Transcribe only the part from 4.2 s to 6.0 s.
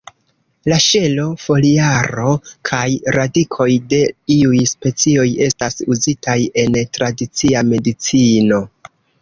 iuj specioj estas